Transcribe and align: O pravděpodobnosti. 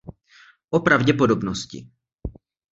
O 0.71 0.79
pravděpodobnosti. 0.79 1.89